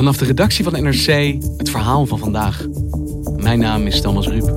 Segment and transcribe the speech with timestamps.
[0.00, 2.66] Vanaf de redactie van NRC het verhaal van vandaag.
[3.36, 4.48] Mijn naam is Thomas Ruip.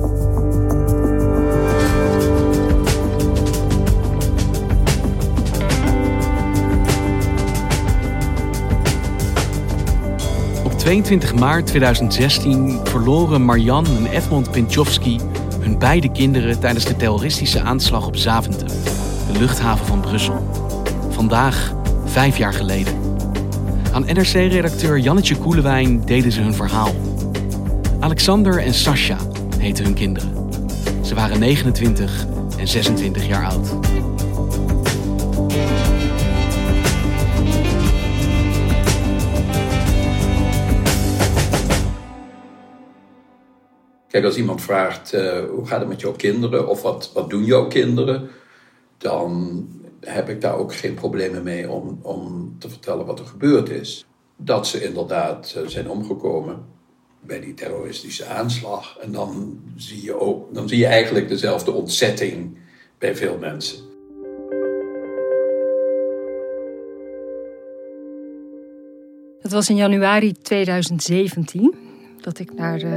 [10.64, 15.20] Op 22 maart 2016 verloren Marjan en Edmond Pinchowski
[15.60, 18.68] hun beide kinderen tijdens de terroristische aanslag op Zaventem,
[19.32, 20.48] de luchthaven van Brussel.
[21.10, 23.03] Vandaag, vijf jaar geleden.
[23.94, 26.94] Aan NRC-redacteur Jannetje Koelewijn deden ze hun verhaal.
[28.00, 29.16] Alexander en Sascha
[29.58, 30.48] heten hun kinderen.
[31.04, 32.26] Ze waren 29
[32.58, 33.68] en 26 jaar oud.
[44.08, 47.44] Kijk, als iemand vraagt uh, hoe gaat het met jouw kinderen of wat, wat doen
[47.44, 48.30] jouw kinderen,
[48.98, 49.68] dan
[50.04, 54.06] heb ik daar ook geen problemen mee om, om te vertellen wat er gebeurd is.
[54.36, 56.64] Dat ze inderdaad uh, zijn omgekomen
[57.20, 58.98] bij die terroristische aanslag.
[58.98, 62.58] En dan zie je, ook, dan zie je eigenlijk dezelfde ontzetting
[62.98, 63.78] bij veel mensen.
[69.40, 71.74] Het was in januari 2017
[72.20, 72.92] dat ik naar uh,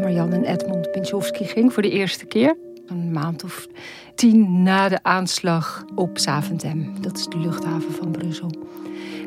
[0.00, 2.56] Marianne en Edmond Pinchowski ging voor de eerste keer.
[2.88, 3.66] Een maand of
[4.14, 6.92] tien na de aanslag op Zaventem.
[7.00, 8.50] Dat is de luchthaven van Brussel.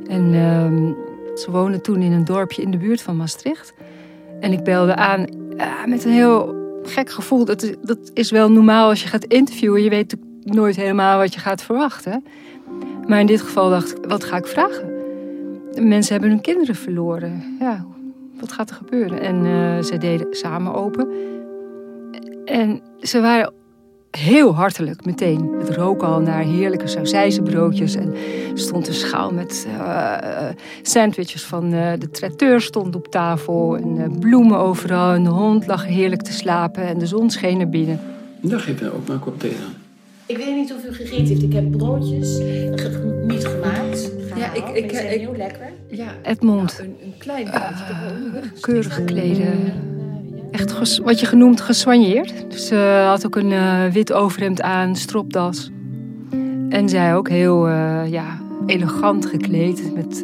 [0.08, 0.94] En uh,
[1.36, 3.74] ze woonden toen in een dorpje in de buurt van Maastricht.
[4.40, 5.26] En ik belde aan
[5.86, 7.46] met een heel gek gevoel.
[7.46, 9.84] Dat is, dat is wel normaal als je gaat interviewen.
[9.84, 12.24] Je weet nooit helemaal wat je gaat verwachten.
[13.08, 14.90] Maar in dit geval dacht ik, wat ga ik vragen?
[15.80, 17.58] Mensen hebben hun kinderen verloren.
[17.60, 17.86] Ja,
[18.40, 19.22] wat gaat er gebeuren?
[19.22, 21.08] En uh, ze deden samen open.
[22.52, 23.54] En ze waren
[24.12, 25.56] heel hartelijk meteen.
[25.60, 27.96] Het rook al naar heerlijke sausijzenbroodjes.
[27.96, 28.14] En
[28.52, 30.18] er stond een schaal met uh,
[30.82, 33.78] sandwiches van uh, de traiteur stond op tafel.
[33.78, 35.14] En uh, bloemen overal.
[35.14, 36.84] En de hond lag heerlijk te slapen.
[36.84, 38.00] En de zon scheen naar binnen.
[38.42, 39.74] Dan geef je ook maar een kop thee aan.
[40.26, 41.44] Ik weet niet of u gegeten heeft.
[41.44, 42.40] Ik heb broodjes
[43.28, 44.12] niet gemaakt.
[44.36, 45.72] Ja, ik, ik, ik, ik heel lekker.
[45.90, 46.76] Ja, Edmond.
[46.78, 48.60] Ja, een, een klein broodje.
[48.60, 49.74] keurig gekleden
[50.52, 52.34] echt wat je genoemd gesoigneerd.
[52.50, 55.70] Dus ze uh, had ook een uh, wit overhemd aan, stropdas.
[56.70, 60.24] En zij ook heel uh, ja, elegant gekleed met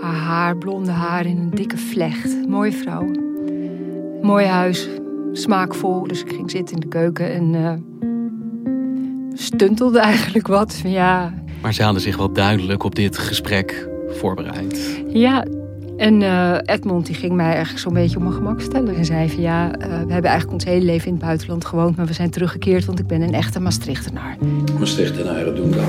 [0.00, 2.48] haar haar, blonde haar in een dikke vlecht.
[2.48, 3.10] Mooie vrouw.
[4.22, 4.88] Mooi huis,
[5.32, 6.02] smaakvol.
[6.02, 7.84] Dus ik ging zitten in de keuken en
[9.34, 10.74] stuntelde eigenlijk wat.
[10.74, 11.34] Van, ja.
[11.62, 15.02] Maar ze hadden zich wel duidelijk op dit gesprek voorbereid.
[15.08, 15.44] Ja,
[16.00, 18.96] en uh, Edmond die ging mij eigenlijk zo'n beetje op mijn gemak stellen.
[18.96, 21.96] En zei van ja, uh, we hebben eigenlijk ons hele leven in het buitenland gewoond.
[21.96, 24.36] Maar we zijn teruggekeerd, want ik ben een echte Maastrichtenaar.
[24.78, 25.84] Maastrichtenaren doen dat.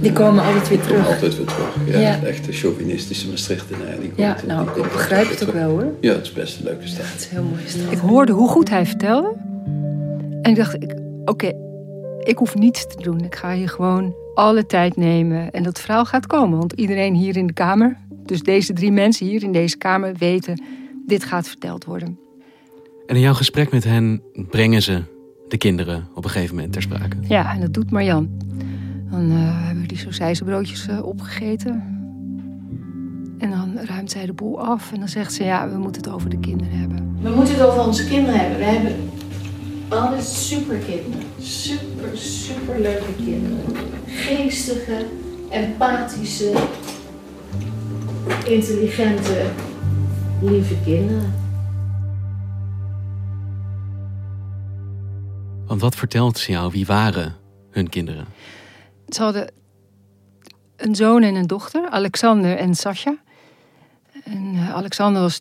[0.00, 1.06] Die komen altijd weer terug.
[1.06, 1.98] Altijd weer terug, ja.
[1.98, 2.22] ja.
[2.22, 4.00] Echte chauvinistische Maastrichtenaren.
[4.00, 5.92] Die ja, nou, die ik begrijp het ook wel hoor.
[6.00, 7.06] Ja, het is best een leuke stad.
[7.06, 7.92] Het is heel mooi stad.
[7.92, 9.34] Ik hoorde hoe goed hij vertelde.
[10.42, 10.94] En ik dacht, oké,
[11.24, 11.54] okay,
[12.18, 13.24] ik hoef niets te doen.
[13.24, 15.50] Ik ga hier gewoon alle tijd nemen.
[15.50, 16.58] En dat verhaal gaat komen.
[16.58, 17.96] Want iedereen hier in de kamer
[18.30, 20.62] dus deze drie mensen hier in deze kamer weten,
[21.06, 22.18] dit gaat verteld worden.
[23.06, 25.02] En in jouw gesprek met hen brengen ze
[25.48, 27.16] de kinderen op een gegeven moment ter sprake.
[27.20, 28.28] Ja, en dat doet Marjan.
[29.10, 31.98] Dan uh, hebben we die sausijzenbroodjes uh, opgegeten.
[33.38, 36.10] En dan ruimt zij de boel af en dan zegt ze, ja, we moeten het
[36.10, 37.16] over de kinderen hebben.
[37.22, 38.58] We moeten het over onze kinderen hebben.
[38.58, 38.96] We hebben
[39.88, 41.26] alle superkinderen.
[41.40, 43.58] Super, super leuke kinderen.
[44.06, 45.06] Geestige,
[45.50, 46.52] empathische,
[48.44, 49.50] intelligente,
[50.40, 51.34] lieve kinderen.
[55.66, 56.70] Want wat vertelt ze jou?
[56.70, 57.36] Wie waren
[57.70, 58.26] hun kinderen?
[59.08, 59.52] Ze hadden
[60.76, 63.16] een zoon en een dochter, Alexander en Sascha.
[64.24, 65.40] En uh, Alexander was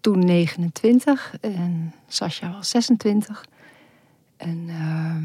[0.00, 3.44] toen 29 en Sascha was 26.
[4.36, 5.22] En ehm,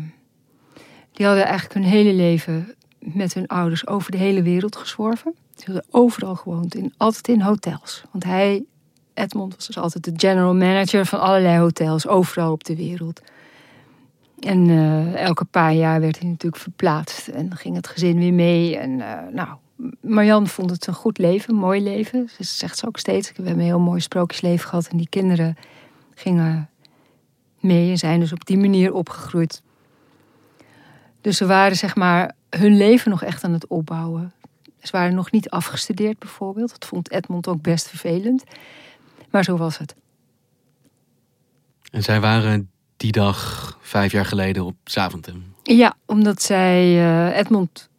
[1.11, 5.35] die hadden eigenlijk hun hele leven met hun ouders over de hele wereld gezworven.
[5.55, 8.03] Ze hadden overal gewoond, in, altijd in hotels.
[8.11, 8.63] Want hij,
[9.13, 13.21] Edmond, was dus altijd de general manager van allerlei hotels, overal op de wereld.
[14.39, 17.27] En uh, elke paar jaar werd hij natuurlijk verplaatst.
[17.27, 18.77] En ging het gezin weer mee.
[18.77, 19.49] En uh, nou,
[20.01, 22.29] Marjan vond het een goed leven, een mooi leven.
[22.29, 23.29] Ze zegt ze ook steeds.
[23.29, 24.87] We hebben een heel mooi sprookjesleven gehad.
[24.87, 25.57] En die kinderen
[26.15, 26.69] gingen
[27.59, 29.61] mee en zijn dus op die manier opgegroeid.
[31.21, 34.33] Dus ze waren zeg maar hun leven nog echt aan het opbouwen.
[34.79, 36.69] Ze waren nog niet afgestudeerd bijvoorbeeld.
[36.69, 38.43] Dat vond Edmond ook best vervelend.
[39.29, 39.95] Maar zo was het.
[41.91, 45.43] En zij waren die dag vijf jaar geleden op Zaventem.
[45.63, 47.89] Ja, omdat zij, uh, Edmond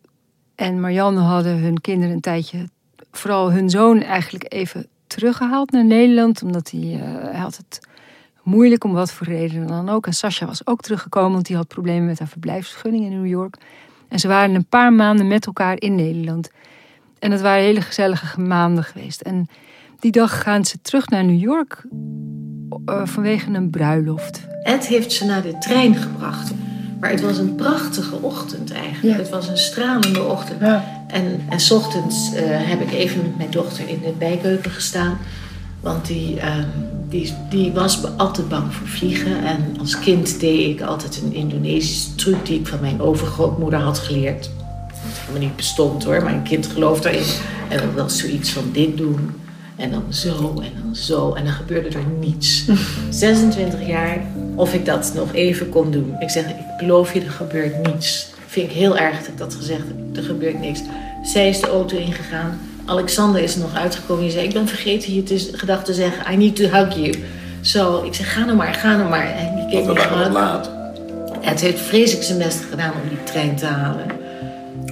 [0.54, 2.68] en Marianne hadden hun kinderen een tijdje,
[3.10, 6.42] vooral hun zoon eigenlijk even teruggehaald naar Nederland.
[6.42, 7.00] Omdat hij, uh,
[7.30, 7.80] hij had het
[8.42, 10.06] moeilijk om wat voor redenen dan ook.
[10.06, 13.56] En Sascha was ook teruggekomen, want die had problemen met haar verblijfsvergunning in New York.
[14.12, 16.50] En ze waren een paar maanden met elkaar in Nederland.
[17.18, 19.20] En het waren hele gezellige maanden geweest.
[19.20, 19.48] En
[19.98, 21.84] die dag gaan ze terug naar New York
[22.86, 24.46] uh, vanwege een bruiloft.
[24.62, 26.52] Ed heeft ze naar de trein gebracht.
[27.00, 29.16] Maar het was een prachtige ochtend eigenlijk.
[29.16, 29.22] Ja.
[29.22, 30.60] Het was een stralende ochtend.
[30.60, 31.04] Ja.
[31.06, 35.18] En, en s ochtends uh, heb ik even met mijn dochter in de bijkeuken gestaan.
[35.82, 36.54] Want die, uh,
[37.08, 39.44] die, die was altijd bang voor vliegen.
[39.44, 43.98] En als kind deed ik altijd een Indonesische truc die ik van mijn overgrootmoeder had
[43.98, 44.50] geleerd.
[44.88, 47.24] Dat helemaal niet bestond hoor, maar een kind gelooft erin.
[47.68, 49.30] En dat was zoiets van dit doen.
[49.76, 51.32] En dan zo en dan zo.
[51.32, 52.64] En dan gebeurde er niets.
[53.10, 54.22] 26 jaar,
[54.54, 56.14] of ik dat nog even kon doen.
[56.18, 58.30] Ik zeg, ik beloof je, er gebeurt niets.
[58.46, 60.16] Vind ik heel erg dat ik dat gezegd heb.
[60.16, 60.80] Er gebeurt niks.
[61.22, 62.58] Zij is de auto ingegaan.
[62.84, 64.22] Alexander is er nog uitgekomen.
[64.22, 66.32] Die zei, ik ben vergeten je te, gedacht te zeggen.
[66.32, 67.14] I need to hug you.
[67.60, 69.26] Zo, ik zeg, ga nou maar, ga nou maar.
[69.26, 70.70] En die keek me waren laat.
[71.40, 74.06] Het heeft vreselijk zijn best gedaan om die trein te halen.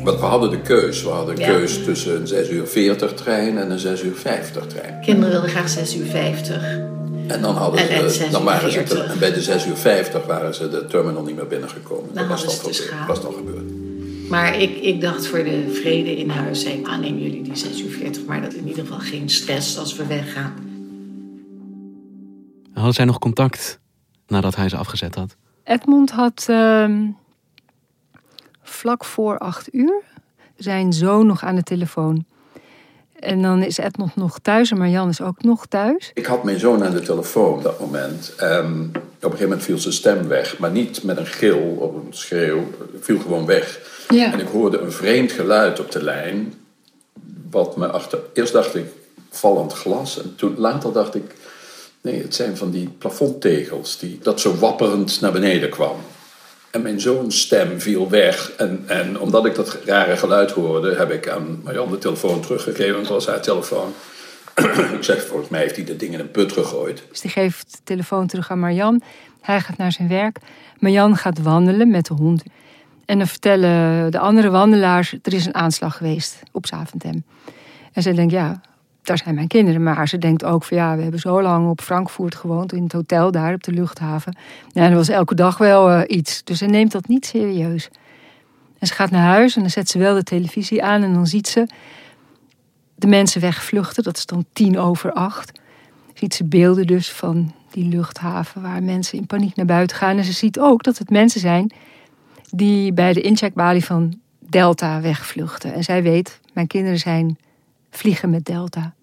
[0.05, 1.03] Want we hadden de keus.
[1.03, 1.49] We hadden de ja.
[1.49, 5.01] keus tussen een 6 uur 40 trein en een 6 uur 50 trein.
[5.01, 6.63] Kinderen wilden graag 6 uur 50.
[7.27, 10.69] En dan hadden ze, dan waren ze en bij de 6 uur 50 waren ze
[10.69, 12.15] de terminal niet meer binnengekomen.
[12.15, 13.80] Dan dat was, dus was al gebeurd.
[14.31, 17.83] Maar ik, ik dacht voor de vrede in huis, zei, ah neem jullie die 6
[17.83, 20.55] uur 40, maar dat in ieder geval geen stress als we weggaan.
[22.73, 23.81] Hadden zij nog contact
[24.27, 25.37] nadat hij ze afgezet had?
[25.65, 27.09] Edmond had uh,
[28.63, 30.03] vlak voor acht uur
[30.57, 32.25] zijn zoon nog aan de telefoon.
[33.19, 36.11] En dan is Edmond nog thuis en Marjan is ook nog thuis.
[36.15, 38.35] Ik had mijn zoon aan de telefoon op dat moment.
[38.43, 40.59] Um, op een gegeven moment viel zijn stem weg.
[40.59, 42.71] Maar niet met een gil of een schreeuw.
[43.01, 43.99] viel gewoon weg.
[44.11, 44.33] Ja.
[44.33, 46.55] En ik hoorde een vreemd geluid op de lijn.
[47.51, 48.19] Wat me achter...
[48.35, 48.87] Eerst dacht ik
[49.31, 50.23] vallend glas.
[50.23, 51.35] En toen later dacht ik...
[52.01, 53.99] Nee, het zijn van die plafondtegels.
[53.99, 55.97] Die, dat zo wapperend naar beneden kwam.
[56.71, 58.53] En mijn zoons stem viel weg.
[58.57, 62.93] En, en omdat ik dat rare geluid hoorde, heb ik aan Marjan de telefoon teruggegeven.
[62.93, 63.95] Want het was haar telefoon.
[64.99, 67.03] ik zeg, volgens mij heeft hij dat ding in een put gegooid.
[67.09, 69.03] Dus die geeft de telefoon terug aan Marjan.
[69.41, 70.39] Hij gaat naar zijn werk.
[70.79, 72.43] Marjan gaat wandelen met de hond.
[73.11, 77.25] En dan vertellen de andere wandelaars, er is een aanslag geweest op Zaventem.
[77.93, 78.61] En ze denkt, ja,
[79.03, 79.83] daar zijn mijn kinderen.
[79.83, 82.93] Maar ze denkt ook van ja, we hebben zo lang op Frankfurt gewoond, in het
[82.93, 84.37] hotel daar op de luchthaven.
[84.73, 86.45] Ja, er was elke dag wel uh, iets.
[86.45, 87.89] Dus ze neemt dat niet serieus.
[88.79, 91.27] En ze gaat naar huis en dan zet ze wel de televisie aan en dan
[91.27, 91.67] ziet ze
[92.95, 94.03] de mensen wegvluchten.
[94.03, 95.61] Dat is dan tien over acht.
[96.15, 100.17] Ziet ze beelden dus van die luchthaven waar mensen in paniek naar buiten gaan.
[100.17, 101.73] En ze ziet ook dat het mensen zijn
[102.51, 105.73] die bij de incheckbalie van Delta wegvluchten.
[105.73, 107.39] En zij weet, mijn kinderen zijn
[107.91, 108.95] vliegen met Delta.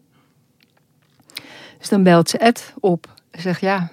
[1.78, 3.90] Dus dan belt ze Ed op en zegt: Ja,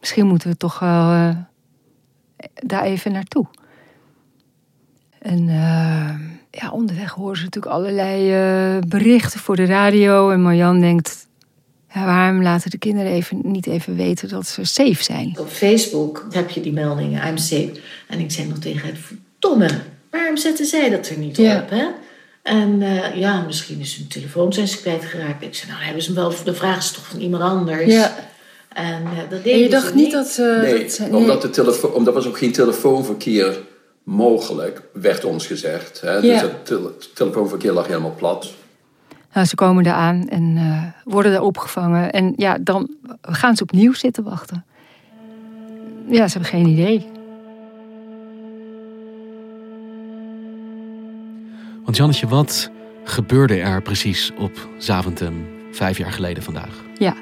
[0.00, 1.36] misschien moeten we toch wel uh,
[2.54, 3.46] daar even naartoe.
[5.18, 6.14] En uh,
[6.50, 8.20] ja, onderweg horen ze natuurlijk allerlei
[8.74, 10.30] uh, berichten voor de radio.
[10.30, 11.28] En Marjan denkt:
[11.94, 15.36] ja, waarom laten de kinderen even, niet even weten dat ze safe zijn?
[15.38, 17.72] Op Facebook heb je die meldingen: I'm safe.
[18.08, 19.68] En ik zei nog tegen het: Verdomme,
[20.10, 21.60] waarom zetten zij dat er niet Ja.
[21.62, 21.70] op?
[21.70, 21.86] Hè?
[22.42, 25.42] En uh, ja, misschien is hun telefoon zijn ze kwijtgeraakt.
[25.42, 27.84] Ik zei, nou hebben ze hem wel, de vraag is toch van iemand anders.
[27.92, 28.14] Ja.
[28.68, 30.58] En uh, dat En deden je ze dacht niet dat ze.
[30.62, 33.58] Nee, dat ze- omdat, de telefoon, omdat er was ook geen telefoonverkeer
[34.04, 36.00] mogelijk, werd ons gezegd.
[36.00, 36.20] Hè?
[36.20, 36.42] Dus Ja.
[36.42, 38.52] het tele- telefoonverkeer lag helemaal plat.
[39.32, 42.12] Nou, ze komen eraan en eh, worden er opgevangen.
[42.12, 44.64] En ja, dan gaan ze opnieuw zitten wachten.
[46.08, 47.06] Ja, ze hebben geen idee.
[51.84, 52.70] Want Jannetje, wat
[53.04, 56.84] gebeurde er precies op Zaventem vijf jaar geleden vandaag?
[56.98, 57.14] Ja,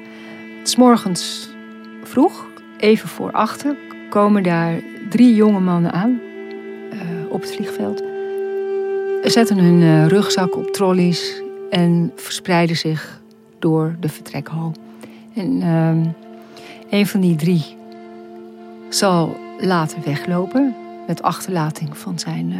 [0.63, 1.49] s morgens
[2.03, 2.45] vroeg,
[2.77, 3.75] even voor achter,
[4.09, 6.19] komen daar drie jonge mannen aan
[6.93, 6.99] uh,
[7.29, 8.03] op het vliegveld.
[9.23, 13.21] Zetten hun uh, rugzak op trolleys en verspreiden zich
[13.59, 14.73] door de vertrekhal.
[15.35, 15.91] En uh,
[16.89, 17.77] een van die drie
[18.89, 20.75] zal later weglopen
[21.07, 22.59] met achterlating van zijn, uh,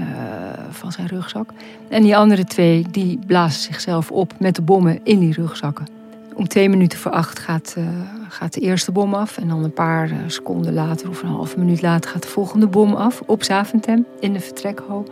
[0.69, 1.49] van zijn rugzak.
[1.87, 5.87] En die andere twee die blazen zichzelf op met de bommen in die rugzakken.
[6.33, 7.85] Om twee minuten voor acht gaat, uh,
[8.27, 9.37] gaat de eerste bom af.
[9.37, 12.67] En dan een paar uh, seconden later of een halve minuut later gaat de volgende
[12.67, 13.21] bom af.
[13.25, 15.05] Op Zaventem in de vertrekhal.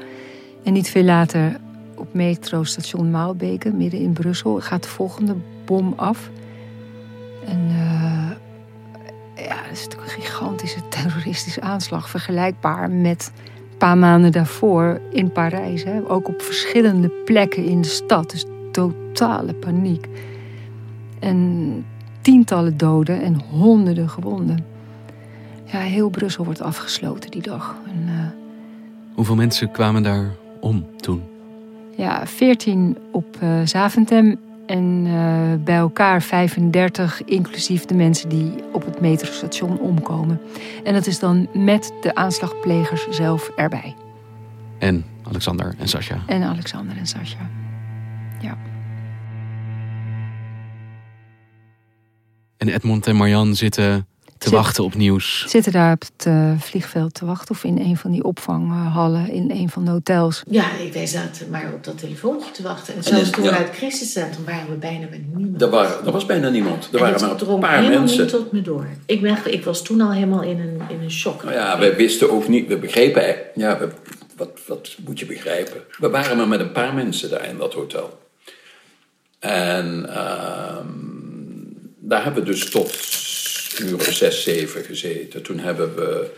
[0.63, 1.59] En niet veel later
[1.99, 5.35] op metrostation Maalbeke, midden in Brussel, gaat de volgende
[5.65, 6.29] bom af.
[7.45, 7.69] En
[9.35, 12.09] ja, dat is natuurlijk een gigantische terroristische aanslag.
[12.09, 13.31] Vergelijkbaar met
[13.71, 15.83] een paar maanden daarvoor in Parijs.
[15.83, 16.09] Hè.
[16.09, 18.31] Ook op verschillende plekken in de stad.
[18.31, 20.07] Dus totale paniek.
[21.19, 21.85] En
[22.21, 24.65] tientallen doden en honderden gewonden.
[25.63, 27.75] Ja, heel Brussel wordt afgesloten die dag.
[27.85, 28.13] En, uh...
[29.15, 31.21] Hoeveel mensen kwamen daar om toen?
[31.97, 38.85] Ja, 14 op uh, Zaventem en uh, bij elkaar 35, inclusief de mensen die op
[38.85, 40.41] het metrostation omkomen.
[40.83, 43.95] En dat is dan met de aanslagplegers zelf erbij.
[44.79, 46.19] En Alexander en Sascha.
[46.25, 47.49] En Alexander en Sascha.
[48.41, 48.57] Ja.
[52.57, 55.45] En Edmond en Marianne zitten te wachten op nieuws.
[55.47, 59.51] Zitten daar op het uh, vliegveld te wachten of in een van die opvanghallen in
[59.51, 60.43] een van de hotels.
[60.49, 62.95] Ja, wij zaten maar op dat telefoontje te wachten.
[62.95, 65.61] En zelfs toen we uit het waren we bijna met niemand.
[65.61, 66.87] Er, waren, er was bijna niemand.
[66.87, 68.21] Er en waren maar een paar helemaal mensen.
[68.21, 68.87] niet tot me door.
[69.05, 71.43] Ik, ben, ik was toen al helemaal in een, in een shock.
[71.43, 73.89] Nou ja, we wisten ook niet, we begrepen, ja, we,
[74.35, 75.81] wat, wat moet je begrijpen?
[75.97, 78.19] We waren maar met een paar mensen daar in dat hotel.
[79.39, 80.77] En uh,
[81.99, 82.91] daar hebben we dus tot
[83.79, 85.41] uur of zes, zeven gezeten.
[85.43, 86.31] Toen hebben we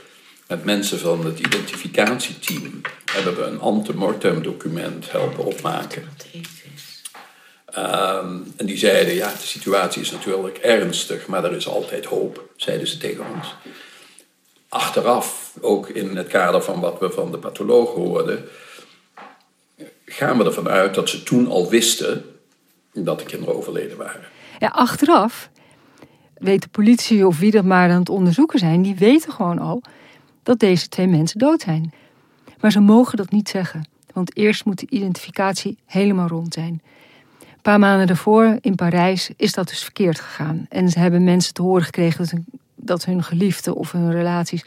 [0.48, 2.82] met mensen van het identificatieteam
[3.12, 6.10] hebben we een antemortem document helpen opmaken.
[7.78, 12.50] Um, en die zeiden, ja, de situatie is natuurlijk ernstig, maar er is altijd hoop,
[12.56, 13.56] zeiden ze tegen ons.
[14.70, 18.50] Achteraf, ook in het kader van wat we van de patholoog hoorden,
[20.06, 22.26] gaan we ervan uit dat ze toen al wisten
[22.94, 24.28] dat de kinderen overleden waren.
[24.60, 25.50] Ja, achteraf
[26.40, 29.82] weet de politie of wie dat maar aan het onderzoeken zijn, die weten gewoon al
[30.44, 31.94] dat deze twee mensen dood zijn.
[32.60, 36.82] Maar ze mogen dat niet zeggen, want eerst moet de identificatie helemaal rond zijn.
[37.40, 40.66] Een paar maanden daarvoor in Parijs is dat dus verkeerd gegaan.
[40.70, 44.64] En ze hebben mensen te horen gekregen dat hun, dat hun geliefden of hun relaties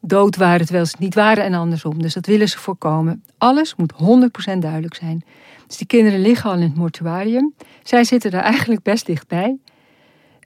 [0.00, 2.02] dood waren terwijl ze het niet waren en andersom.
[2.02, 3.22] Dus dat willen ze voorkomen.
[3.38, 5.24] Alles moet 100% duidelijk zijn.
[5.66, 7.54] Dus die kinderen liggen al in het mortuarium.
[7.82, 9.56] Zij zitten daar eigenlijk best dichtbij.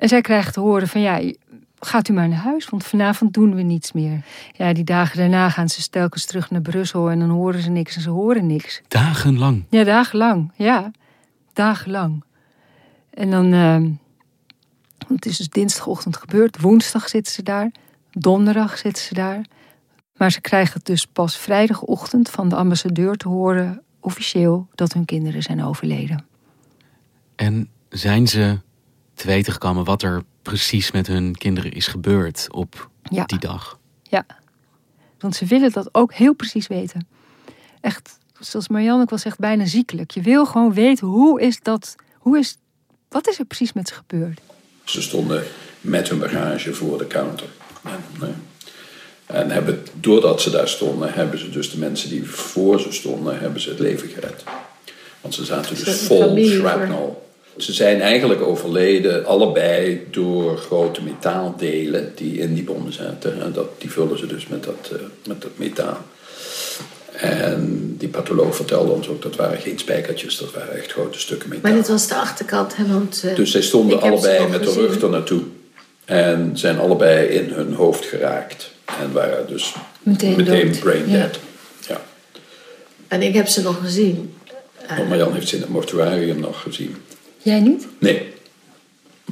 [0.00, 1.32] En zij krijgen te horen van ja,
[1.78, 4.24] gaat u maar naar huis, want vanavond doen we niets meer.
[4.52, 7.96] Ja, die dagen daarna gaan ze telkens terug naar Brussel en dan horen ze niks
[7.96, 8.80] en ze horen niks.
[8.88, 9.64] Dagenlang?
[9.68, 10.52] Ja, dagenlang.
[10.56, 10.90] Ja,
[11.52, 12.24] dagenlang.
[13.10, 13.88] En dan, uh,
[15.08, 17.70] het is dus dinsdagochtend gebeurd, woensdag zitten ze daar,
[18.10, 19.44] donderdag zitten ze daar.
[20.16, 25.04] Maar ze krijgen het dus pas vrijdagochtend van de ambassadeur te horen, officieel, dat hun
[25.04, 26.24] kinderen zijn overleden.
[27.36, 28.58] En zijn ze
[29.20, 33.24] te weten gekomen wat er precies met hun kinderen is gebeurd op ja.
[33.24, 33.78] die dag.
[34.02, 34.26] Ja,
[35.18, 37.08] want ze willen dat ook heel precies weten.
[37.80, 40.10] Echt, zoals Marianne ook wel zegt, bijna ziekelijk.
[40.10, 42.56] Je wil gewoon weten hoe is dat, hoe is,
[43.08, 44.40] wat is er precies met ze gebeurd?
[44.84, 45.44] Ze stonden
[45.80, 47.46] met hun bagage voor de counter.
[47.84, 48.32] Ja, nee.
[49.26, 53.40] En hebben, doordat ze daar stonden, hebben ze dus de mensen die voor ze stonden,
[53.40, 54.44] hebben ze het leven gered.
[55.20, 57.29] Want ze zaten dus vol shrapnel.
[57.56, 63.42] Ze zijn eigenlijk overleden, allebei door grote metaaldelen die in die bommen zaten.
[63.42, 65.98] En dat, die vullen ze dus met dat, uh, met dat metaal.
[67.12, 71.48] En die patholoog vertelde ons ook dat waren geen spijkertjes, dat waren echt grote stukken
[71.48, 71.70] metaal.
[71.70, 72.86] Maar dit was de achterkant, hè?
[72.86, 75.42] Want, uh, dus zij stonden allebei met de rug er naartoe.
[76.04, 78.70] En zijn allebei in hun hoofd geraakt.
[79.00, 81.38] En waren dus meteen, meteen brain dead.
[81.88, 82.00] Ja.
[83.08, 84.34] En ik heb ze nog gezien.
[84.90, 86.96] Uh, Marjan heeft ze in het mortuarium nog gezien.
[87.42, 87.86] Jij niet?
[87.98, 88.28] Nee.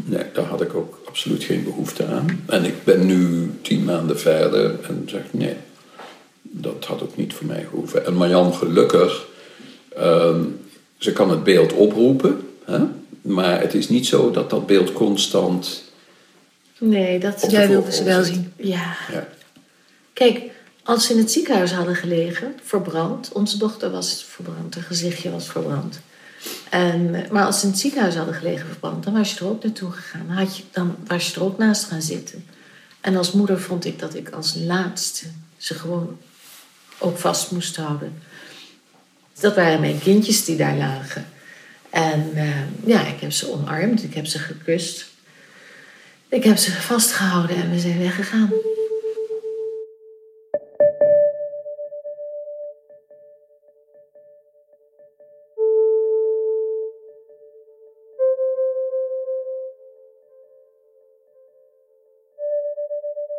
[0.05, 2.45] Nee, daar had ik ook absoluut geen behoefte aan.
[2.47, 5.55] En ik ben nu tien maanden verder en zeg nee,
[6.43, 8.07] dat had ook niet voor mij gehoeven.
[8.07, 9.27] En Marjan, gelukkig,
[9.99, 10.61] um,
[10.99, 12.79] ze kan het beeld oproepen, hè?
[13.21, 15.85] maar het is niet zo dat dat beeld constant.
[16.79, 18.53] Nee, dat jij wilde ze wel zien.
[18.57, 18.97] Ja.
[19.13, 19.29] ja.
[20.13, 20.41] Kijk,
[20.83, 25.51] als ze in het ziekenhuis hadden gelegen, verbrand, onze dochter was verbrand, haar gezichtje was
[25.51, 26.01] verbrand.
[26.71, 29.63] En, maar als ze in het ziekenhuis hadden gelegen verbrand, dan was je er ook
[29.63, 30.29] naartoe gegaan.
[30.29, 32.45] Had je, dan was je er ook naast gaan zitten.
[33.01, 36.19] En als moeder vond ik dat ik als laatste ze gewoon
[36.99, 38.23] ook vast moest houden.
[39.41, 41.27] Dat waren mijn kindjes die daar lagen.
[41.91, 45.07] En uh, ja, ik heb ze omarmd, ik heb ze gekust.
[46.29, 48.51] Ik heb ze vastgehouden en we zijn weggegaan.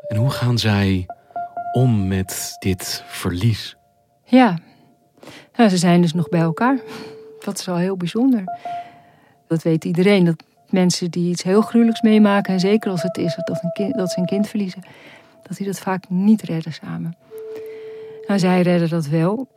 [0.08, 1.06] En hoe gaan zij
[1.72, 3.78] om met dit verlies?
[4.24, 4.58] Ja,
[5.56, 6.80] nou, ze zijn dus nog bij elkaar.
[7.40, 8.44] Dat is wel heel bijzonder.
[9.48, 10.26] Dat weet iedereen.
[10.26, 13.96] Dat mensen die iets heel gruwelijks meemaken, en zeker als het is dat, een kind,
[13.96, 14.84] dat ze een kind verliezen,
[15.48, 17.16] dat die dat vaak niet redden samen.
[18.28, 19.48] Nou, zij redden dat wel.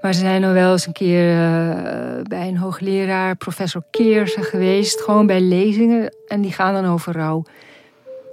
[0.00, 5.00] Maar ze zijn nog wel eens een keer uh, bij een hoogleraar, professor Keersen, geweest.
[5.00, 6.14] Gewoon bij lezingen.
[6.26, 7.44] En die gaan dan over rouw.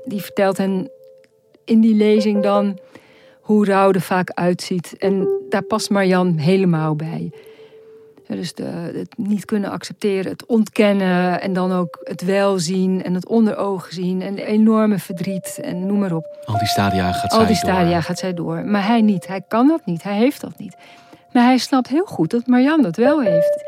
[0.05, 0.89] Die vertelt hen
[1.65, 2.79] in die lezing dan
[3.41, 4.95] hoe rouw er vaak uitziet.
[4.97, 7.31] En daar past Marjan helemaal bij.
[8.27, 13.13] Dus de, het niet kunnen accepteren, het ontkennen en dan ook het wel zien en
[13.13, 16.37] het onder ogen zien en enorme verdriet en noem maar op.
[16.45, 18.01] Al die stadia gaat Al zij die stadia door.
[18.01, 18.65] gaat zij door.
[18.65, 19.27] Maar hij niet.
[19.27, 20.03] Hij kan dat niet.
[20.03, 20.75] Hij heeft dat niet.
[21.31, 23.63] Maar hij snapt heel goed dat Marjan dat wel heeft.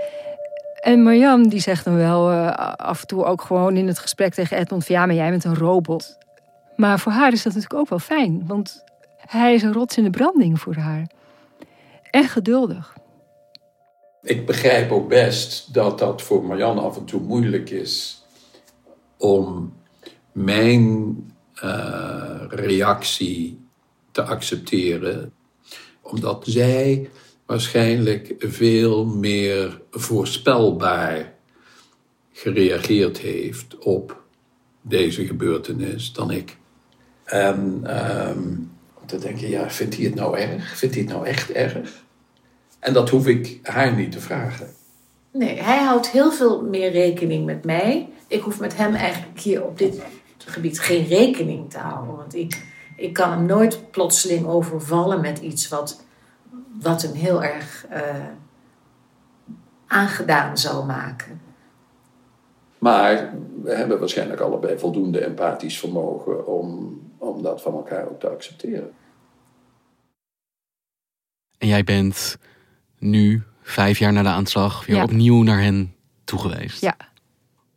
[0.81, 4.33] En Marjan die zegt dan wel uh, af en toe ook gewoon in het gesprek
[4.33, 6.17] tegen Edmond van ja, maar jij bent een robot.
[6.75, 8.83] Maar voor haar is dat natuurlijk ook wel fijn, want
[9.17, 11.07] hij is een rots in de branding voor haar.
[12.11, 12.95] En geduldig.
[14.21, 18.23] Ik begrijp ook best dat dat voor Marianne af en toe moeilijk is
[19.17, 19.73] om
[20.31, 21.15] mijn
[21.63, 23.67] uh, reactie
[24.11, 25.33] te accepteren,
[26.01, 27.09] omdat zij
[27.45, 31.33] waarschijnlijk veel meer voorspelbaar
[32.31, 34.23] gereageerd heeft op
[34.81, 36.57] deze gebeurtenis dan ik.
[37.25, 37.83] En
[38.29, 38.71] um,
[39.05, 40.77] dan denk je, ja, vindt hij het nou erg?
[40.77, 42.03] Vindt hij het nou echt erg?
[42.79, 44.67] En dat hoef ik haar niet te vragen.
[45.31, 48.09] Nee, hij houdt heel veel meer rekening met mij.
[48.27, 50.01] Ik hoef met hem eigenlijk hier op dit
[50.37, 52.15] gebied geen rekening te houden.
[52.15, 56.03] Want ik, ik kan hem nooit plotseling overvallen met iets wat,
[56.81, 57.99] wat hem heel erg uh,
[59.87, 61.41] aangedaan zou maken.
[62.77, 63.33] Maar
[63.63, 68.91] we hebben waarschijnlijk allebei voldoende empathisch vermogen om, om dat van elkaar ook te accepteren.
[71.57, 72.37] En jij bent
[72.99, 75.03] nu, vijf jaar na de aanslag, weer Ja.
[75.03, 76.81] opnieuw naar hen toegeweest.
[76.81, 76.95] Ja.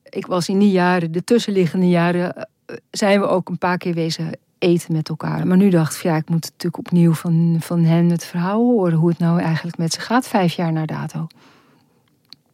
[0.02, 2.46] Ik was in die jaren, de tussenliggende jaren, eh,
[2.90, 5.46] zijn we ook een paar keer wezen eten met elkaar.
[5.46, 8.98] Maar nu dacht ik, ja, ik moet natuurlijk opnieuw van, van hen het verhaal horen.
[8.98, 11.26] Hoe het nou eigenlijk met ze gaat, vijf jaar na dato.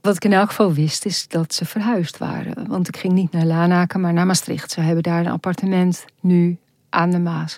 [0.00, 2.68] Wat ik in elk geval wist, is dat ze verhuisd waren.
[2.68, 4.70] Want ik ging niet naar Lanaken, maar naar Maastricht.
[4.70, 6.58] Ze hebben daar een appartement nu
[6.94, 7.56] aan de Maas.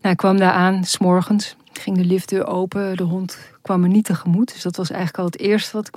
[0.00, 1.56] Nou, kwam daar aan, s'morgens.
[1.72, 4.52] Ging de liftdeur open, de hond kwam me niet tegemoet.
[4.52, 5.96] Dus dat was eigenlijk al het eerste wat ik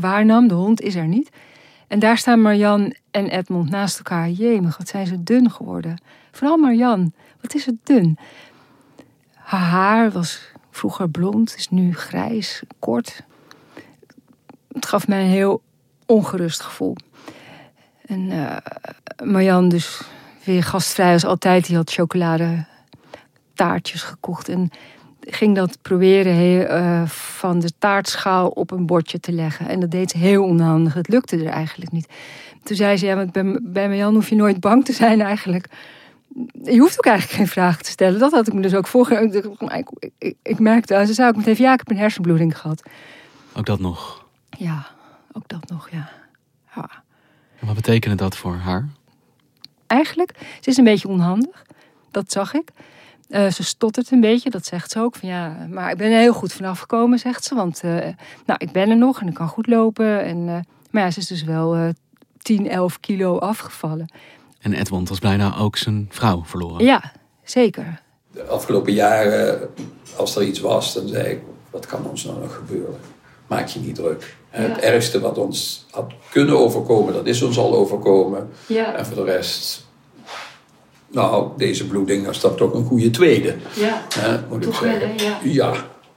[0.00, 0.48] waarnam.
[0.48, 1.30] De hond is er niet.
[1.88, 4.30] En daar staan Marjan en Edmond naast elkaar.
[4.30, 6.02] Jemig, wat zijn ze dun geworden.
[6.32, 8.18] Vooral Marjan, wat is het dun.
[9.34, 13.22] Haar haar was vroeger blond, is nu grijs, kort.
[14.72, 15.62] Het gaf mij een heel
[16.06, 16.96] ongerust gevoel.
[18.06, 18.56] En eh,
[19.24, 20.02] Marjan dus
[20.44, 21.66] weer gastvrij als altijd.
[21.66, 22.64] Die had chocolade
[23.54, 24.48] taartjes gekocht.
[24.48, 24.70] En
[25.20, 29.68] ging dat proberen heel, uh, van de taartschaal op een bordje te leggen.
[29.68, 30.94] En dat deed ze heel onhandig.
[30.94, 32.08] Het lukte er eigenlijk niet.
[32.62, 35.66] Toen zei ze, ja, want bij, bij Marjan hoef je nooit bang te zijn eigenlijk.
[36.62, 38.18] Je hoeft ook eigenlijk geen vragen te stellen.
[38.18, 39.36] Dat had ik me dus ook voorgenomen.
[39.36, 39.44] Ik,
[39.98, 42.82] ik, ik, ik merkte, ze zei ook meteen, ja, ik heb een hersenbloeding gehad.
[43.54, 44.24] Ook dat nog.
[44.50, 44.86] Ja,
[45.32, 46.10] ook dat nog, ja.
[46.74, 46.90] ja.
[47.60, 48.88] En wat betekende dat voor haar?
[49.90, 51.64] Eigenlijk, ze is een beetje onhandig.
[52.10, 52.68] Dat zag ik.
[53.28, 55.16] Uh, ze stottert een beetje, dat zegt ze ook.
[55.16, 57.54] Van, ja, maar ik ben er heel goed vanaf gekomen, zegt ze.
[57.54, 57.90] Want uh,
[58.46, 60.24] nou, ik ben er nog en ik kan goed lopen.
[60.24, 60.58] En, uh,
[60.90, 61.92] maar ja, ze is dus wel
[62.38, 64.12] 10, 11 kilo afgevallen.
[64.60, 66.84] En Edmond was bijna ook zijn vrouw verloren.
[66.84, 67.12] Ja,
[67.44, 68.00] zeker.
[68.32, 69.68] De afgelopen jaren,
[70.16, 71.40] als er iets was, dan zei ik...
[71.70, 73.00] wat kan ons nou nog gebeuren?
[73.46, 74.36] Maak je niet druk.
[74.52, 74.58] Ja.
[74.58, 78.50] Het ergste wat ons had kunnen overkomen, dat is ons al overkomen.
[78.66, 78.94] Ja.
[78.94, 79.88] En voor de rest
[81.10, 83.54] nou, deze bloeding is dat toch een goede tweede.
[83.74, 85.16] Ja, hè, moet toch ik zeggen.
[85.16, 85.72] wel, ja.
[85.72, 85.74] ja,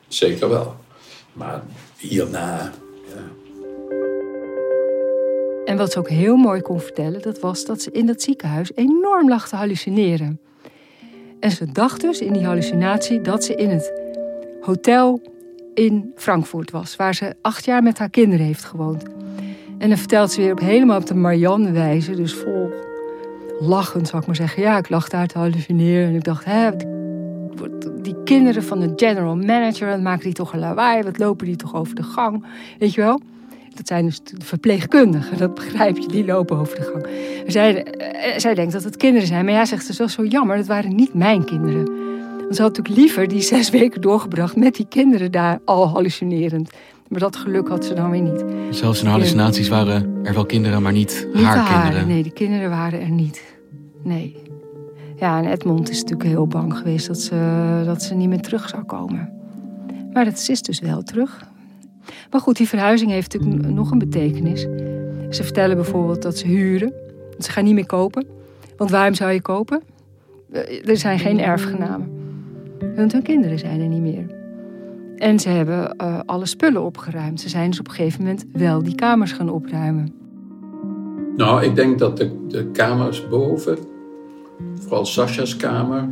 [0.07, 0.75] zeker wel.
[1.33, 1.63] Maar
[1.97, 2.71] hierna,
[3.07, 3.21] ja.
[5.65, 8.71] En wat ze ook heel mooi kon vertellen, dat was dat ze in dat ziekenhuis
[8.75, 10.39] enorm lag te hallucineren.
[11.39, 13.93] En ze dacht dus in die hallucinatie dat ze in het
[14.61, 15.21] hotel
[15.73, 19.03] in Frankfurt was, waar ze acht jaar met haar kinderen heeft gewoond.
[19.77, 22.73] En dan vertelt ze weer op helemaal op de Marianne wijze, dus vol
[23.59, 24.63] lachend, zou ik maar zeggen.
[24.63, 26.07] Ja, ik lag daar te hallucineren.
[26.07, 26.69] En ik dacht, hè,
[28.01, 31.55] die kinderen van de general manager, wat maken die toch een lawaai, wat lopen die
[31.55, 32.45] toch over de gang,
[32.79, 33.21] weet je wel?
[33.75, 37.07] Dat zijn dus verpleegkundigen, dat begrijp je, die lopen over de gang.
[37.47, 40.25] Zij, eh, zij denkt dat het kinderen zijn, maar ja, zegt ze, dat is zo
[40.25, 41.92] jammer, dat waren niet mijn kinderen.
[42.53, 46.69] Ze had natuurlijk liever die zes weken doorgebracht met die kinderen daar al hallucinerend.
[47.07, 48.43] Maar dat geluk had ze dan weer niet.
[48.69, 52.07] Zelfs in hallucinaties waren er wel kinderen, maar niet, Niet haar kinderen.
[52.07, 53.41] Nee, de kinderen waren er niet.
[54.03, 54.35] Nee.
[55.15, 58.69] Ja, en Edmond is natuurlijk heel bang geweest dat ze, dat ze niet meer terug
[58.69, 59.29] zou komen.
[60.13, 61.43] Maar dat is dus wel terug.
[62.31, 64.61] Maar goed, die verhuizing heeft natuurlijk nog een betekenis.
[65.29, 66.93] Ze vertellen bijvoorbeeld dat ze huren.
[67.39, 68.25] Ze gaan niet meer kopen.
[68.77, 69.81] Want waarom zou je kopen?
[70.51, 72.22] Eh, Er zijn geen erfgenamen.
[72.95, 74.25] Want hun kinderen zijn er niet meer.
[75.17, 77.41] En ze hebben eh, alle spullen opgeruimd.
[77.41, 80.13] Ze zijn dus op een gegeven moment wel die kamers gaan opruimen.
[81.35, 83.77] Nou, ik denk dat de, de kamers boven,
[84.79, 86.07] vooral Sascha's kamer,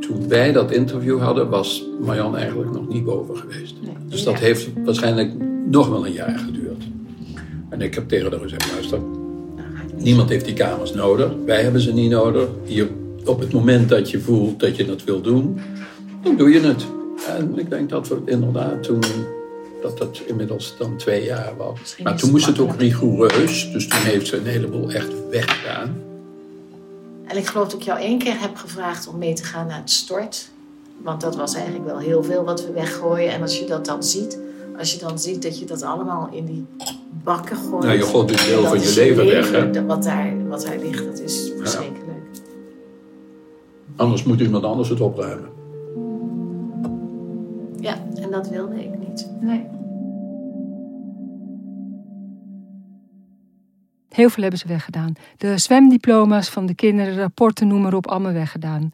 [0.00, 3.76] toen wij dat interview hadden, was Marjan eigenlijk nog niet boven geweest.
[4.08, 5.32] dus dat heeft waarschijnlijk
[5.70, 6.84] nog wel een jaar geduurd.
[7.68, 8.98] En ik heb tegen haar gezegd, luister,
[9.96, 11.32] niemand heeft die kamers nodig.
[11.46, 12.48] Wij hebben ze niet nodig.
[12.64, 12.88] Hier,
[13.24, 15.58] op het moment dat je voelt dat je het wil doen,
[16.24, 16.86] dan doe je het.
[17.28, 19.02] En ik denk dat we inderdaad toen,
[19.82, 21.78] dat dat inmiddels dan twee jaar was.
[21.80, 23.72] Misschien Maar toen moest het ook rigoureus.
[23.72, 26.02] Dus toen heeft ze een heleboel echt weggedaan.
[27.24, 29.78] En ik geloof dat ik jou één keer heb gevraagd om mee te gaan naar
[29.78, 30.48] het stort.
[31.02, 33.32] Want dat was eigenlijk wel heel veel wat we weggooien.
[33.32, 34.38] En als je dat dan ziet,
[34.78, 36.66] als je dan ziet dat je dat allemaal in die
[37.22, 37.84] bakken gooit.
[37.84, 39.86] Nou, je gooit een deel van je leven weg, hè?
[39.86, 42.02] Wat daar, wat daar ligt, dat is verschrikkelijk.
[43.96, 45.53] Anders moet iemand anders het opruimen.
[47.84, 49.30] Ja, en dat wilde ik niet.
[49.40, 49.66] Nee.
[54.08, 55.12] Heel veel hebben ze weggedaan.
[55.36, 58.92] De zwemdiploma's van de kinderen, rapporten, noem maar op, allemaal weggedaan.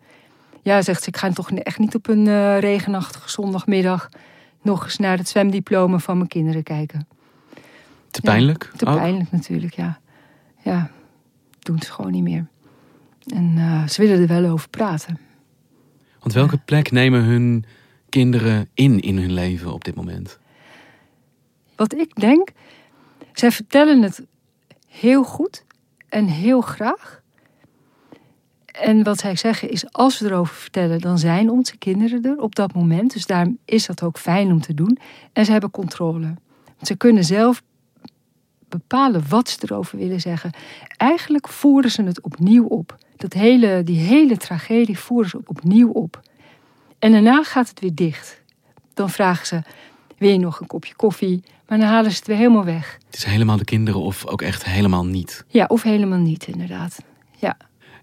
[0.62, 4.08] Ja, zegt ze, ik ga toch echt niet op een eh, regenachtige zondagmiddag
[4.62, 7.08] nog eens naar het zwemdiploma van mijn kinderen kijken.
[8.10, 8.96] Te Ja, pijnlijk Te ook?
[8.96, 10.00] pijnlijk natuurlijk, ja.
[10.62, 10.90] Ja,
[11.58, 12.46] doen ze gewoon niet meer.
[13.34, 15.18] En eh, ze willen er wel over praten.
[16.20, 17.64] Want welke plek nemen hun
[18.10, 20.38] kinderen in in hun leven op dit moment?
[21.76, 22.48] Wat ik denk,
[23.32, 24.22] zij vertellen het
[24.88, 25.64] heel goed
[26.08, 27.22] en heel graag.
[28.64, 32.54] En wat zij zeggen is, als we erover vertellen, dan zijn onze kinderen er op
[32.54, 33.12] dat moment.
[33.12, 34.98] Dus daarom is dat ook fijn om te doen.
[35.32, 36.34] En ze hebben controle.
[36.82, 37.62] Ze kunnen zelf
[38.68, 40.50] bepalen wat ze erover willen zeggen.
[40.96, 42.96] Eigenlijk voeren ze het opnieuw op.
[43.16, 46.20] Dat hele, die hele tragedie voeren ze opnieuw op.
[47.00, 48.42] En daarna gaat het weer dicht.
[48.94, 49.62] Dan vragen ze,
[50.18, 51.42] je nog een kopje koffie?
[51.68, 52.98] Maar dan halen ze het weer helemaal weg.
[53.06, 55.44] Het is helemaal de kinderen of ook echt helemaal niet.
[55.48, 56.98] Ja, of helemaal niet, inderdaad.
[57.36, 57.56] Ja,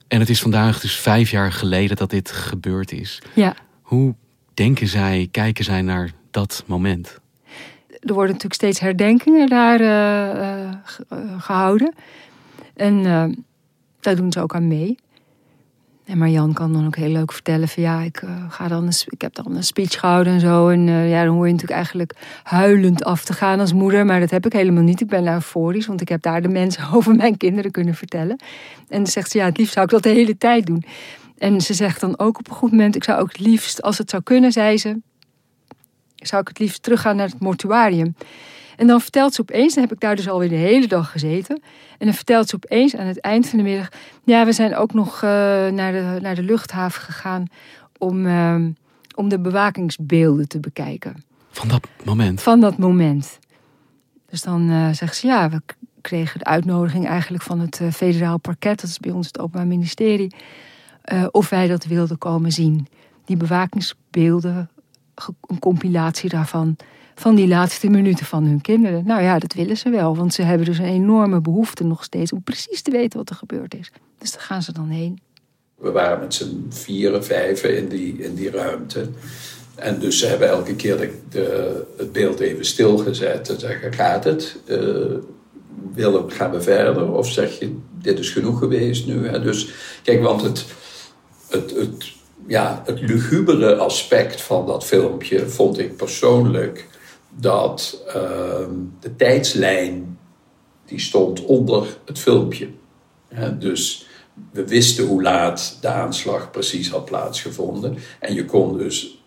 [0.07, 3.21] En het is vandaag dus vijf jaar geleden dat dit gebeurd is.
[3.33, 3.55] ja.
[3.81, 4.15] Hoe
[4.53, 7.19] denken zij, kijken zij naar dat moment?
[7.99, 10.69] er worden natuurlijk steeds herdenkingen daar eh, eh,
[11.10, 11.93] eh, gehouden.
[12.75, 13.25] En eh,
[13.99, 14.97] daar doen ze ook aan mee.
[16.08, 19.22] En Marjan kan dan ook heel leuk vertellen van ja, ik, eh, ga dan ik
[19.22, 20.70] heb dan een speech gehouden en zo.
[20.70, 24.06] En eh, ja, dan hoor je natuurlijk eigenlijk huilend af te gaan als moeder.
[24.06, 25.02] Maar dat heb ik helemaal niet.
[25.02, 28.38] Ik ben euforisch, want ik heb daar de mensen over mijn kinderen kunnen vertellen.
[28.88, 30.84] En dan zegt ze ja, het liefst zou ik dat de hele tijd doen.
[31.38, 33.98] En ze zegt dan ook op een goed moment, ik zou ook het liefst, als
[33.98, 35.00] het zou kunnen, zei ze,
[36.15, 38.15] zou ik het liefst teruggaan naar het mortuarium.
[38.78, 41.62] En dan vertelt ze opeens, dan heb ik daar dus alweer de hele dag gezeten.
[41.98, 43.90] En dan vertelt ze opeens aan het eind van de middag...
[44.24, 45.30] ja, we zijn ook nog eh,
[45.68, 47.46] naar, de, naar de luchthaven gegaan...
[47.98, 48.56] om, eh,
[49.16, 52.42] om de bewakingsbeelden te bekijken Van dat moment.
[52.42, 53.40] van dat moment.
[54.30, 55.62] Dus dan eh zegt ze, ja, we
[56.02, 58.82] kregen de uitnodiging eigenlijk van het eh, federaal parket...
[58.82, 60.36] dat is bij ons het Openbaar Ministerie...
[61.32, 62.88] of wij dat wilden komen zien.
[63.26, 64.70] Die bewakingsbeelden,
[65.42, 66.78] een compilatie daarvan...
[67.19, 69.06] van die laatste minuten van hun kinderen.
[69.06, 72.32] Nou ja, dat willen ze wel, want ze hebben dus een enorme behoefte nog steeds...
[72.32, 73.91] om precies te weten wat er gebeurd is.
[74.17, 75.19] Dus daar gaan ze dan heen.
[75.75, 79.10] We waren met z'n vieren, vijven in die, in die ruimte.
[79.75, 84.23] En dus ze hebben elke keer de, de, het beeld even stilgezet en zeggen, gaat
[84.23, 84.58] het?
[84.65, 84.80] Eh,
[85.93, 87.12] willen, gaan we verder?
[87.12, 89.27] Of zeg je, dit is genoeg geweest nu?
[89.27, 89.41] Hè?
[89.41, 89.69] Dus
[90.03, 90.65] kijk, want het,
[91.49, 92.12] het, het,
[92.47, 96.88] ja, het lugubere aspect van dat filmpje vond ik persoonlijk
[97.39, 100.17] dat ehm, de tijdslijn
[100.86, 102.67] die stond onder het filmpje.
[103.60, 104.08] Dus
[104.52, 107.97] we wisten hoe laat de aanslag precies had plaatsgevonden.
[108.19, 109.23] En je kon dus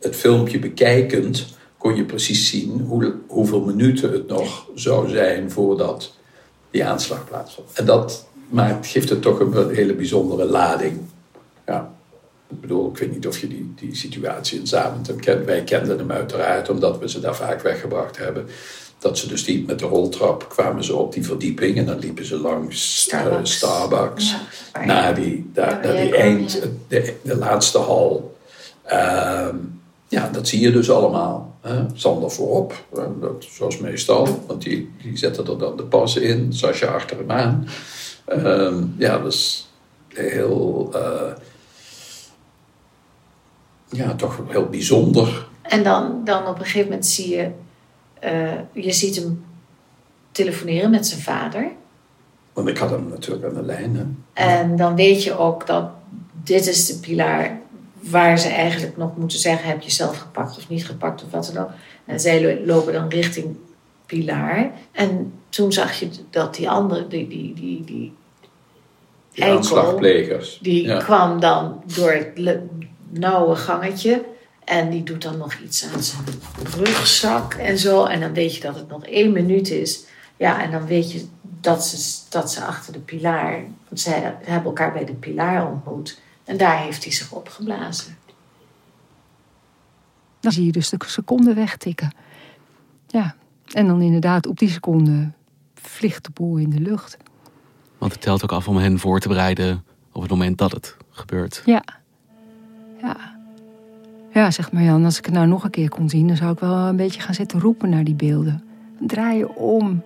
[0.00, 1.46] het filmpje bekijkend,
[1.78, 6.14] kon je precies zien hoe, hoeveel minuten het nog zou zijn voordat
[6.70, 7.70] die aanslag plaatsvond.
[7.72, 11.00] En dat maakt, geeft het toch een hele bijzondere lading.
[11.66, 11.94] Ja.
[12.54, 15.44] Ik bedoel, ik weet niet of je die, die situatie in Zaventem kent.
[15.44, 18.46] Wij kenden hem uiteraard, omdat we ze daar vaak weggebracht hebben.
[18.98, 22.24] Dat ze dus die, met de roltrap kwamen ze op die verdieping en dan liepen
[22.24, 24.34] ze langs Starbucks, uh, Starbucks
[24.72, 28.36] ja, naar die, daar, naar die eind, de, de, laatste hal.
[28.86, 29.48] Uh,
[30.08, 31.56] ja, dat zie je dus allemaal.
[31.60, 31.84] Hè?
[31.94, 32.84] Sander voorop,
[33.20, 37.30] dat, zoals meestal, want die, die zetten er dan de passen in, Sascha achter hem
[37.30, 37.68] aan.
[38.28, 39.68] Uh, ja, dat is
[40.08, 41.32] heel, uh,
[43.94, 45.46] ja, toch heel bijzonder.
[45.62, 47.50] En dan, dan op een gegeven moment zie je
[48.24, 49.44] uh, je ziet hem
[50.32, 51.70] telefoneren met zijn vader.
[52.52, 53.96] Want ik had hem natuurlijk aan de lijn.
[53.96, 54.04] Hè?
[54.32, 55.88] En dan weet je ook dat
[56.44, 57.60] dit is de pilaar
[58.00, 61.50] waar ze eigenlijk nog moeten zeggen: heb je zelf gepakt of niet gepakt of wat
[61.54, 61.70] dan ook.
[62.04, 63.56] En zij lopen dan richting
[64.06, 64.72] pilaar.
[64.92, 68.12] En toen zag je dat die andere, die, die, die, die,
[69.32, 70.58] die aanslagplegers.
[70.62, 72.38] Die kwam dan door het
[73.08, 74.24] nauwe gangetje.
[74.64, 76.24] En die doet dan nog iets aan zijn
[76.76, 78.04] rugzak en zo.
[78.04, 80.04] En dan weet je dat het nog één minuut is.
[80.36, 83.64] Ja, en dan weet je dat ze, dat ze achter de pilaar...
[83.88, 86.20] Want zij hebben elkaar bij de pilaar ontmoet.
[86.44, 88.16] En daar heeft hij zich opgeblazen.
[90.40, 92.12] Dan zie je dus de seconde wegtikken.
[93.06, 93.34] Ja,
[93.72, 95.32] en dan inderdaad op die seconde
[95.74, 97.16] vliegt de boel in de lucht.
[97.98, 100.96] Want het telt ook af om hen voor te bereiden op het moment dat het
[101.10, 101.62] gebeurt.
[101.64, 101.84] Ja,
[103.04, 103.42] ja.
[104.32, 106.26] Ja, zegt Marjan, als ik het nou nog een keer kon zien...
[106.26, 108.62] dan zou ik wel een beetje gaan zitten roepen naar die beelden.
[108.98, 110.02] Draai je om.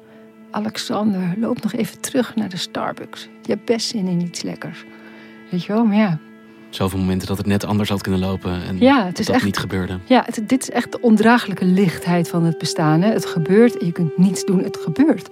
[0.50, 3.28] Alexander, loop nog even terug naar de Starbucks.
[3.42, 4.84] Je hebt best zin in iets lekkers.
[5.50, 6.18] Weet je wel, maar ja...
[6.68, 9.44] Zoveel momenten dat het net anders had kunnen lopen en ja, het is dat, echt,
[9.44, 9.98] niet gebeurde.
[10.04, 13.02] Ja, het, dit is echt de ondraaglijke lichtheid van het bestaan.
[13.02, 13.12] Hè?
[13.12, 15.28] Het gebeurt en je kunt niets doen, het gebeurt.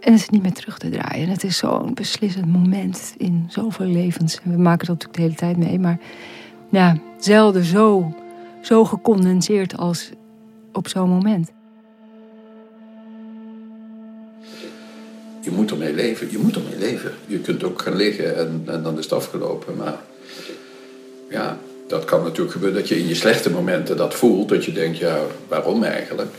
[0.00, 1.28] En het is niet meer terug te draaien.
[1.28, 4.40] Het is zo'n beslissend moment in zoveel levens.
[4.42, 5.98] We maken dat natuurlijk de hele tijd mee, maar
[6.68, 8.14] ja, zelden zo,
[8.62, 10.10] zo gecondenseerd als
[10.72, 11.50] op zo'n moment.
[15.40, 17.12] Je moet ermee leven, je moet ermee leven.
[17.26, 19.76] Je kunt ook gaan liggen en, en dan is het afgelopen.
[19.76, 19.98] Maar
[21.30, 24.48] ja, dat kan natuurlijk gebeuren dat je in je slechte momenten dat voelt.
[24.48, 26.34] Dat je denkt, ja, waarom eigenlijk?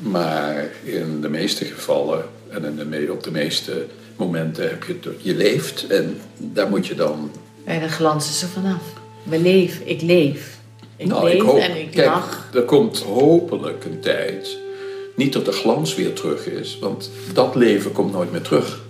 [0.00, 5.22] Maar in de meeste gevallen en in de, op de meeste momenten heb je het,
[5.22, 7.30] je leeft en daar moet je dan.
[7.64, 8.99] Bij de glans is er vanaf.
[9.22, 10.58] We leven, ik leef.
[10.96, 12.48] Ik nou, leef ik hoop, en ik kijk, lach.
[12.54, 14.58] Er komt hopelijk een tijd,
[15.16, 18.80] niet dat de glans weer terug is, want dat leven komt nooit meer terug.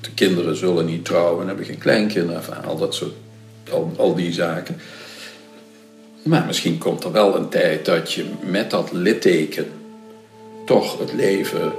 [0.00, 3.12] De kinderen zullen niet trouwen, hebben geen kleinkinderen, enfin, al dat soort,
[3.70, 4.80] al, al die zaken.
[6.22, 9.66] Maar misschien komt er wel een tijd dat je met dat litteken
[10.66, 11.72] toch het leven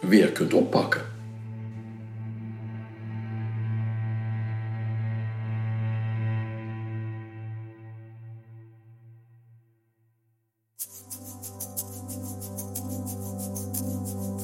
[0.00, 1.15] weer kunt oppakken.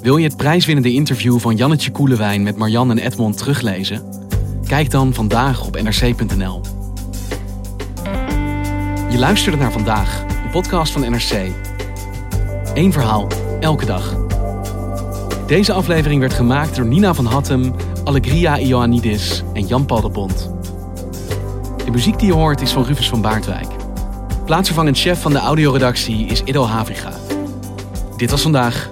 [0.03, 4.03] Wil je het prijswinnende interview van Jannetje Koelewijn met Marianne en Edmond teruglezen?
[4.67, 6.61] Kijk dan vandaag op nrc.nl.
[9.11, 11.33] Je luisterde naar vandaag, een podcast van NRC.
[12.75, 13.27] Eén verhaal,
[13.61, 14.17] elke dag.
[15.47, 20.51] Deze aflevering werd gemaakt door Nina van Hattem, Allegria Ioannidis en Jan-Paul de Bond.
[21.85, 23.69] De muziek die je hoort is van Rufus van Baardwijk.
[24.45, 27.13] Plaatsvervangend chef van de audioredactie is Ido Haviga.
[28.17, 28.92] Dit was vandaag